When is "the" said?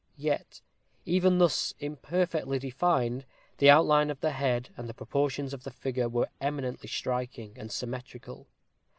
3.59-3.69, 4.19-4.31, 4.89-4.95, 5.63-5.69